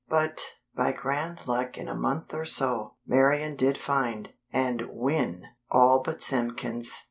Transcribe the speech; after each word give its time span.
But, 0.09 0.55
by 0.75 0.93
grand 0.93 1.47
luck 1.47 1.77
in 1.77 1.87
a 1.87 1.93
month 1.93 2.33
or 2.33 2.43
so, 2.43 2.95
Marian 3.05 3.55
did 3.55 3.77
find, 3.77 4.33
and 4.51 4.87
win, 4.89 5.43
all 5.69 6.01
but 6.01 6.23
Simpkins. 6.23 6.99